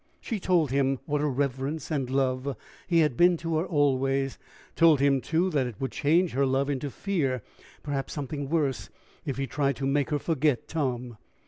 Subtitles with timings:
[0.19, 2.57] She told him what a reverence and love
[2.87, 4.39] he had been to her always;
[4.75, 7.43] told him, too, that it would change her love into fear,
[7.83, 8.89] perhaps something worse,
[9.25, 11.17] if he tried to make her forget Tom.